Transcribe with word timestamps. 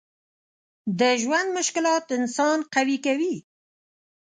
د 0.99 1.01
ژوند 1.21 1.47
مشکلات 1.57 2.05
انسان 2.19 2.57
قوي 2.73 2.97
کوي. 3.05 3.35